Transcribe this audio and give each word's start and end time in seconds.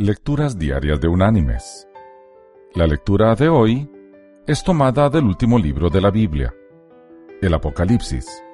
Lecturas 0.00 0.56
Diarias 0.56 1.00
de 1.00 1.08
Unánimes. 1.08 1.88
La 2.72 2.86
lectura 2.86 3.34
de 3.34 3.48
hoy 3.48 3.90
es 4.46 4.62
tomada 4.62 5.10
del 5.10 5.24
último 5.24 5.58
libro 5.58 5.90
de 5.90 6.00
la 6.00 6.12
Biblia, 6.12 6.54
el 7.42 7.52
Apocalipsis. 7.52 8.44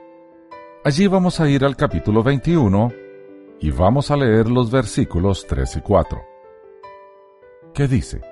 Allí 0.85 1.07
vamos 1.07 1.41
a 1.41 1.51
ir 1.51 1.67
al 1.67 1.77
capítulo 1.77 2.23
21 2.23 2.91
y 3.61 3.71
vamos 3.71 4.11
a 4.11 4.17
leer 4.17 4.49
los 4.49 4.71
versículos 4.71 5.47
3 5.47 5.77
y 5.77 5.81
4. 5.83 6.23
¿Qué 7.75 7.89
dice? 7.89 8.23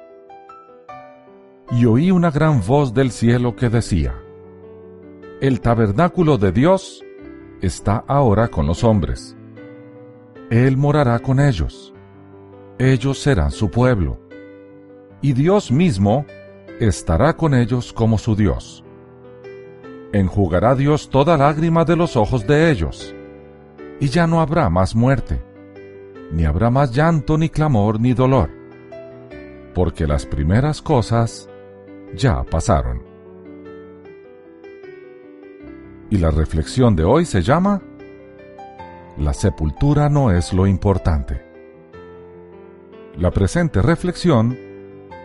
Y 1.71 1.85
oí 1.85 2.11
una 2.11 2.31
gran 2.31 2.63
voz 2.67 2.95
del 2.95 3.11
cielo 3.11 3.55
que 3.55 3.69
decía, 3.69 4.15
El 5.43 5.61
tabernáculo 5.61 6.39
de 6.39 6.51
Dios 6.51 7.05
está 7.61 8.05
ahora 8.09 8.49
con 8.49 8.67
los 8.67 8.83
hombres. 8.83 9.37
Él 10.49 10.79
morará 10.79 11.19
con 11.19 11.41
ellos 11.41 11.92
ellos 12.83 13.21
serán 13.21 13.53
su 13.53 13.71
pueblo, 13.71 14.19
y 15.21 15.35
Dios 15.35 15.71
mismo 15.71 16.27
estará 16.81 17.37
con 17.37 17.55
ellos 17.55 17.93
como 17.93 18.19
su 18.19 18.35
Dios. 18.35 18.83
Enjugará 20.13 20.75
Dios 20.75 21.09
toda 21.09 21.37
lágrima 21.37 21.85
de 21.85 21.95
los 21.95 22.17
ojos 22.17 22.45
de 22.45 22.73
ellos, 22.73 23.15
y 24.01 24.09
ya 24.09 24.27
no 24.27 24.41
habrá 24.41 24.69
más 24.69 24.97
muerte, 24.97 25.41
ni 26.33 26.45
habrá 26.45 26.71
más 26.71 26.93
llanto, 26.93 27.39
ni 27.39 27.49
clamor, 27.49 28.01
ni 28.01 28.15
dolor, 28.15 28.51
porque 29.75 30.05
las 30.09 30.27
primeras 30.27 30.83
cosas 30.83 31.49
ya 32.17 32.43
pasaron. 32.43 33.01
Y 36.11 36.19
la 36.19 36.33
reflexión 36.33 36.97
de 36.97 37.05
hoy 37.05 37.27
se 37.27 37.43
llama 37.43 37.81
La 39.19 39.33
sepultura 39.33 40.09
no 40.09 40.33
es 40.33 40.53
lo 40.53 40.67
importante. 40.67 41.52
La 43.17 43.31
presente 43.31 43.83
reflexión 43.83 44.59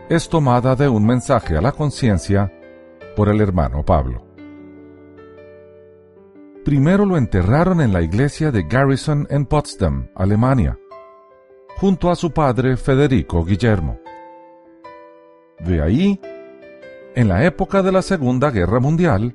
es 0.10 0.28
tomada 0.28 0.76
de 0.76 0.90
un 0.90 1.06
mensaje 1.06 1.56
a 1.56 1.62
la 1.62 1.72
conciencia 1.72 2.52
por 3.16 3.30
el 3.30 3.40
hermano 3.40 3.84
Pablo. 3.86 4.26
Primero 6.66 7.06
lo 7.06 7.16
enterraron 7.16 7.80
en 7.80 7.94
la 7.94 8.02
iglesia 8.02 8.52
de 8.52 8.64
Garrison 8.64 9.26
en 9.30 9.46
Potsdam, 9.46 10.10
Alemania, 10.16 10.78
junto 11.78 12.12
a 12.12 12.16
su 12.18 12.32
padre 12.32 12.76
Federico 12.76 13.46
Guillermo. 13.46 14.02
De 15.60 15.82
ahí, 15.82 16.20
en 17.16 17.30
la 17.30 17.46
época 17.46 17.82
de 17.82 17.94
la 17.94 18.02
Segunda 18.02 18.52
Guerra 18.52 18.82
Mundial, 18.82 19.34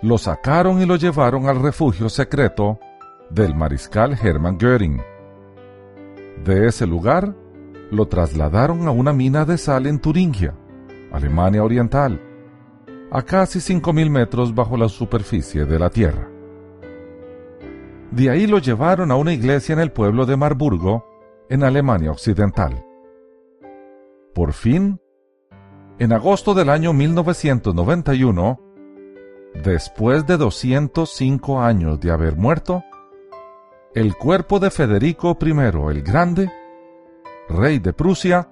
lo 0.00 0.16
sacaron 0.16 0.80
y 0.80 0.86
lo 0.86 0.94
llevaron 0.94 1.48
al 1.48 1.60
refugio 1.60 2.08
secreto 2.08 2.78
del 3.30 3.56
mariscal 3.56 4.16
Hermann 4.22 4.58
Göring. 4.58 5.02
De 6.44 6.68
ese 6.68 6.86
lugar 6.86 7.34
lo 7.90 8.06
trasladaron 8.06 8.86
a 8.88 8.90
una 8.90 9.12
mina 9.12 9.44
de 9.44 9.58
sal 9.58 9.86
en 9.86 9.98
Turingia, 9.98 10.54
Alemania 11.12 11.62
Oriental, 11.62 12.20
a 13.10 13.22
casi 13.22 13.58
5.000 13.60 14.10
metros 14.10 14.54
bajo 14.54 14.76
la 14.76 14.88
superficie 14.88 15.64
de 15.64 15.78
la 15.78 15.90
Tierra. 15.90 16.28
De 18.10 18.30
ahí 18.30 18.46
lo 18.46 18.58
llevaron 18.58 19.10
a 19.10 19.16
una 19.16 19.32
iglesia 19.32 19.72
en 19.72 19.80
el 19.80 19.92
pueblo 19.92 20.26
de 20.26 20.36
Marburgo, 20.36 21.04
en 21.48 21.62
Alemania 21.62 22.10
Occidental. 22.10 22.84
Por 24.34 24.52
fin, 24.52 25.00
en 25.98 26.12
agosto 26.12 26.54
del 26.54 26.70
año 26.70 26.92
1991, 26.92 28.60
después 29.62 30.26
de 30.26 30.36
205 30.36 31.60
años 31.60 32.00
de 32.00 32.10
haber 32.10 32.36
muerto, 32.36 32.82
el 33.94 34.16
cuerpo 34.16 34.58
de 34.58 34.70
Federico 34.70 35.38
I 35.40 35.50
el 35.50 36.02
Grande 36.02 36.50
rey 37.48 37.78
de 37.78 37.92
Prusia, 37.92 38.48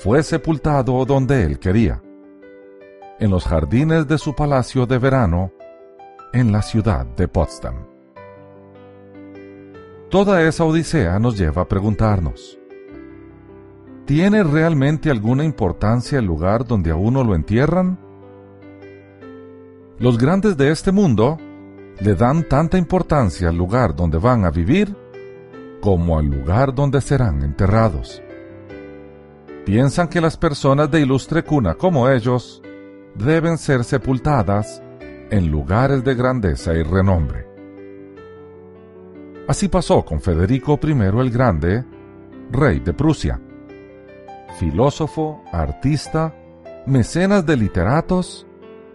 fue 0.00 0.22
sepultado 0.22 1.04
donde 1.04 1.44
él 1.44 1.58
quería, 1.58 2.02
en 3.18 3.30
los 3.30 3.44
jardines 3.44 4.06
de 4.06 4.18
su 4.18 4.34
palacio 4.34 4.86
de 4.86 4.98
verano 4.98 5.52
en 6.32 6.52
la 6.52 6.62
ciudad 6.62 7.04
de 7.04 7.28
Potsdam. 7.28 7.86
Toda 10.10 10.42
esa 10.42 10.64
odisea 10.64 11.18
nos 11.18 11.36
lleva 11.36 11.62
a 11.62 11.68
preguntarnos, 11.68 12.58
¿tiene 14.06 14.42
realmente 14.42 15.10
alguna 15.10 15.44
importancia 15.44 16.18
el 16.18 16.24
lugar 16.24 16.64
donde 16.64 16.90
a 16.90 16.96
uno 16.96 17.24
lo 17.24 17.34
entierran? 17.34 17.98
Los 19.98 20.16
grandes 20.16 20.56
de 20.56 20.70
este 20.70 20.92
mundo 20.92 21.38
le 22.00 22.14
dan 22.14 22.48
tanta 22.48 22.78
importancia 22.78 23.48
al 23.48 23.56
lugar 23.56 23.96
donde 23.96 24.18
van 24.18 24.44
a 24.44 24.50
vivir 24.50 24.96
como 25.80 26.18
al 26.18 26.26
lugar 26.26 26.74
donde 26.74 27.00
serán 27.00 27.42
enterrados. 27.42 28.22
Piensan 29.64 30.08
que 30.08 30.20
las 30.20 30.36
personas 30.36 30.90
de 30.90 31.00
ilustre 31.00 31.44
cuna 31.44 31.74
como 31.74 32.08
ellos 32.08 32.62
deben 33.14 33.58
ser 33.58 33.84
sepultadas 33.84 34.82
en 35.30 35.50
lugares 35.50 36.02
de 36.04 36.14
grandeza 36.14 36.74
y 36.74 36.82
renombre. 36.82 37.46
Así 39.46 39.68
pasó 39.68 40.04
con 40.04 40.20
Federico 40.20 40.78
I 40.82 40.92
el 40.92 41.30
Grande, 41.30 41.84
rey 42.50 42.80
de 42.80 42.92
Prusia, 42.92 43.40
filósofo, 44.58 45.42
artista, 45.52 46.34
mecenas 46.86 47.44
de 47.46 47.56
literatos 47.56 48.46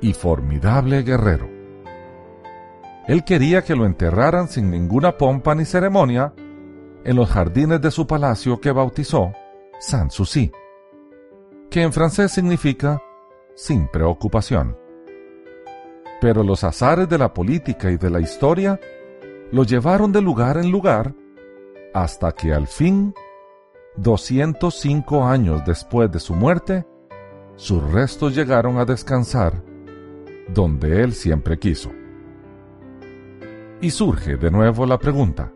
y 0.02 0.14
formidable 0.14 1.04
guerrero. 1.04 1.50
Él 3.08 3.24
quería 3.24 3.64
que 3.64 3.76
lo 3.76 3.86
enterraran 3.86 4.48
sin 4.48 4.70
ninguna 4.72 5.18
pompa 5.18 5.56
ni 5.56 5.66
ceremonia 5.66 6.34
en 7.04 7.16
los 7.16 7.30
jardines 7.30 7.82
de 7.82 7.92
su 7.92 8.08
palacio 8.08 8.60
que 8.60 8.72
bautizó 8.72 9.34
Sanssouci, 9.80 10.52
que 11.70 11.82
en 11.82 11.92
francés 11.92 12.32
significa 12.32 13.02
sin 13.56 13.88
preocupación. 13.88 14.78
Pero 16.22 16.44
los 16.44 16.64
azares 16.64 17.10
de 17.10 17.18
la 17.18 17.34
política 17.34 17.92
y 17.92 17.98
de 17.98 18.10
la 18.10 18.22
historia 18.22 18.80
lo 19.52 19.64
llevaron 19.64 20.12
de 20.12 20.22
lugar 20.22 20.58
en 20.58 20.72
lugar 20.72 21.14
hasta 21.94 22.32
que 22.32 22.54
al 22.54 22.68
fin, 22.68 23.14
205 23.98 25.26
años 25.26 25.62
después 25.66 26.12
de 26.12 26.20
su 26.20 26.34
muerte, 26.34 26.86
sus 27.56 27.84
restos 27.92 28.36
llegaron 28.36 28.80
a 28.80 28.86
descansar 28.86 29.62
donde 30.48 31.04
él 31.04 31.14
siempre 31.14 31.60
quiso. 31.60 31.92
Y 33.82 33.92
surge 33.92 34.38
de 34.38 34.50
nuevo 34.50 34.86
la 34.86 34.98
pregunta, 34.98 35.52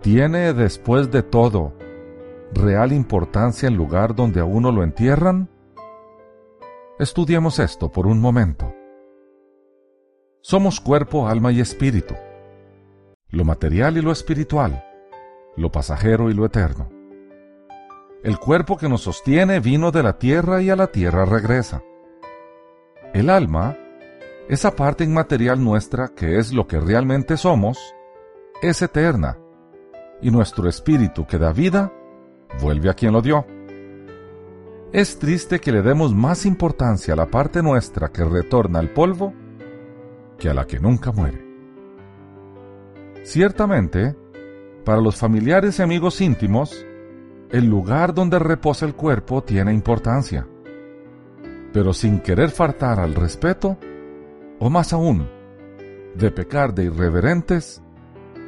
¿Tiene 0.00 0.52
después 0.52 1.10
de 1.10 1.24
todo 1.24 1.72
real 2.54 2.92
importancia 2.92 3.68
el 3.68 3.74
lugar 3.74 4.14
donde 4.14 4.40
a 4.40 4.44
uno 4.44 4.70
lo 4.70 4.84
entierran? 4.84 5.50
Estudiemos 7.00 7.58
esto 7.58 7.90
por 7.90 8.06
un 8.06 8.20
momento. 8.20 8.72
Somos 10.40 10.80
cuerpo, 10.80 11.26
alma 11.26 11.50
y 11.50 11.60
espíritu, 11.60 12.14
lo 13.30 13.44
material 13.44 13.98
y 13.98 14.02
lo 14.02 14.12
espiritual, 14.12 14.84
lo 15.56 15.72
pasajero 15.72 16.30
y 16.30 16.34
lo 16.34 16.46
eterno. 16.46 16.88
El 18.22 18.38
cuerpo 18.38 18.76
que 18.76 18.88
nos 18.88 19.02
sostiene 19.02 19.58
vino 19.58 19.90
de 19.90 20.04
la 20.04 20.16
tierra 20.16 20.62
y 20.62 20.70
a 20.70 20.76
la 20.76 20.92
tierra 20.92 21.24
regresa. 21.24 21.82
El 23.12 23.30
alma, 23.30 23.76
esa 24.48 24.76
parte 24.76 25.02
inmaterial 25.02 25.62
nuestra 25.62 26.08
que 26.14 26.38
es 26.38 26.52
lo 26.52 26.68
que 26.68 26.78
realmente 26.78 27.36
somos, 27.36 27.78
es 28.62 28.80
eterna 28.80 29.38
y 30.20 30.30
nuestro 30.30 30.68
espíritu 30.68 31.26
que 31.26 31.38
da 31.38 31.52
vida 31.52 31.92
vuelve 32.60 32.90
a 32.90 32.94
quien 32.94 33.12
lo 33.12 33.22
dio. 33.22 33.46
Es 34.92 35.18
triste 35.18 35.60
que 35.60 35.72
le 35.72 35.82
demos 35.82 36.14
más 36.14 36.46
importancia 36.46 37.14
a 37.14 37.16
la 37.16 37.26
parte 37.26 37.62
nuestra 37.62 38.08
que 38.08 38.24
retorna 38.24 38.78
al 38.78 38.90
polvo 38.90 39.34
que 40.38 40.48
a 40.48 40.54
la 40.54 40.66
que 40.66 40.78
nunca 40.78 41.12
muere. 41.12 41.44
Ciertamente, 43.22 44.16
para 44.84 45.00
los 45.00 45.16
familiares 45.16 45.78
y 45.78 45.82
amigos 45.82 46.20
íntimos, 46.20 46.86
el 47.50 47.66
lugar 47.66 48.14
donde 48.14 48.38
reposa 48.38 48.86
el 48.86 48.94
cuerpo 48.94 49.42
tiene 49.42 49.72
importancia. 49.72 50.46
Pero 51.72 51.92
sin 51.92 52.20
querer 52.20 52.50
faltar 52.50 52.98
al 53.00 53.14
respeto, 53.14 53.76
o 54.58 54.70
más 54.70 54.92
aún, 54.92 55.28
de 56.14 56.30
pecar 56.30 56.74
de 56.74 56.84
irreverentes, 56.84 57.82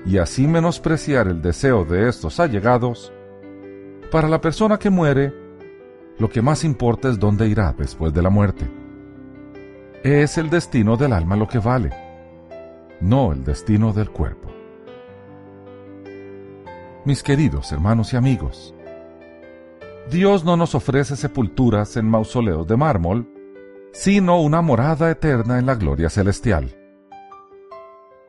y 0.07 0.19
así 0.19 0.47
menospreciar 0.47 1.29
el 1.29 1.43
deseo 1.43 1.85
de 1.85 2.09
estos 2.09 2.41
allegados, 2.41 3.13
para 4.11 4.29
la 4.29 4.41
persona 4.41 4.79
que 4.79 4.91
muere, 4.91 5.33
lo 6.19 6.29
que 6.29 6.43
más 6.43 6.65
importa 6.65 7.09
es 7.09 7.19
dónde 7.19 7.49
irá 7.49 7.75
después 7.77 8.13
de 8.13 8.23
la 8.23 8.31
muerte. 8.31 8.69
Es 10.03 10.39
el 10.39 10.51
destino 10.51 10.97
del 10.97 11.13
alma 11.13 11.37
lo 11.37 11.47
que 11.47 11.59
vale, 11.59 11.91
no 13.01 13.33
el 13.33 13.45
destino 13.45 13.93
del 13.93 14.11
cuerpo. 14.11 14.49
Mis 17.05 17.23
queridos 17.23 17.71
hermanos 17.73 18.13
y 18.13 18.17
amigos, 18.17 18.75
Dios 20.11 20.45
no 20.45 20.57
nos 20.57 20.75
ofrece 20.75 21.17
sepulturas 21.17 21.97
en 21.97 22.07
mausoleos 22.07 22.67
de 22.67 22.77
mármol, 22.77 23.29
sino 23.93 24.41
una 24.41 24.61
morada 24.61 25.11
eterna 25.11 25.59
en 25.59 25.67
la 25.67 25.77
gloria 25.77 26.11
celestial. 26.11 26.80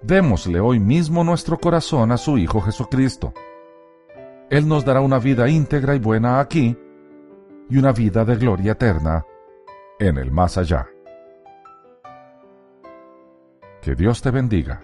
Démosle 0.01 0.59
hoy 0.59 0.79
mismo 0.79 1.23
nuestro 1.23 1.57
corazón 1.57 2.11
a 2.11 2.17
su 2.17 2.37
Hijo 2.37 2.59
Jesucristo. 2.61 3.33
Él 4.49 4.67
nos 4.67 4.83
dará 4.83 5.01
una 5.01 5.19
vida 5.19 5.47
íntegra 5.47 5.95
y 5.95 5.99
buena 5.99 6.39
aquí 6.39 6.75
y 7.69 7.77
una 7.77 7.91
vida 7.91 8.25
de 8.25 8.35
gloria 8.35 8.71
eterna 8.73 9.25
en 9.99 10.17
el 10.17 10.31
más 10.31 10.57
allá. 10.57 10.87
Que 13.81 13.95
Dios 13.95 14.21
te 14.21 14.31
bendiga. 14.31 14.81